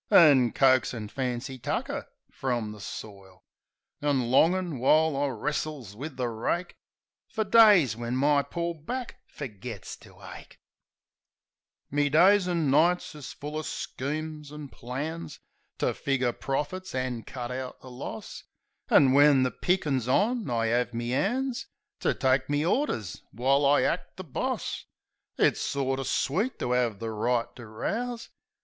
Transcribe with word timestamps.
An' 0.09 0.51
coaxin' 0.51 1.09
fancy 1.09 1.59
tucker 1.59 2.07
f 2.31 2.43
rum 2.43 2.71
the 2.71 2.79
soil; 2.79 3.43
An' 4.01 4.31
longin', 4.31 4.79
while 4.79 5.15
I 5.15 5.27
wrestles 5.27 5.95
with 5.95 6.17
the 6.17 6.27
rake, 6.27 6.75
Fer 7.27 7.43
days 7.43 7.95
when 7.95 8.15
my 8.15 8.41
poor 8.41 8.73
back 8.73 9.17
fergits 9.27 9.95
to 9.97 10.13
ache. 10.23 10.59
UNCLE 11.91 11.91
JIM 11.91 11.95
97 11.95 11.95
Me 11.97 12.09
days 12.09 12.47
an' 12.47 12.71
nights 12.71 13.13
is 13.13 13.31
full 13.31 13.59
of 13.59 13.67
schemes 13.67 14.51
an' 14.51 14.69
plans 14.69 15.39
To 15.77 15.93
figger 15.93 16.33
profits 16.33 16.95
an' 16.95 17.21
cut 17.21 17.51
out 17.51 17.79
the 17.81 17.91
loss; 17.91 18.45
An' 18.89 19.11
when 19.11 19.43
the 19.43 19.51
pickin's 19.51 20.07
on, 20.07 20.49
I 20.49 20.73
'ave 20.73 20.93
me 20.97 21.13
'an's 21.13 21.67
To 21.99 22.15
take 22.15 22.49
me 22.49 22.65
orders 22.65 23.21
while 23.31 23.67
I 23.67 23.83
act 23.83 24.17
the 24.17 24.23
boss; 24.23 24.85
It's 25.37 25.61
sorter 25.61 26.05
sweet 26.05 26.57
to 26.57 26.75
'ave 26.75 26.97
the 26.97 27.11
right 27.11 27.55
to 27.55 27.67
rouse. 27.67 28.29